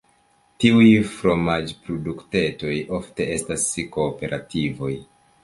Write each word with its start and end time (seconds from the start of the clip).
Tiuj 0.63 0.87
fromaĝ-produktejoj, 1.11 2.73
ofte 3.01 3.29
estas 3.37 3.67
kooperativoj. 3.99 4.93